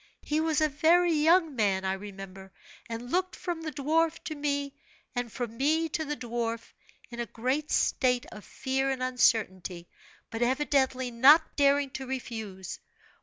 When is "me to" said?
5.57-6.03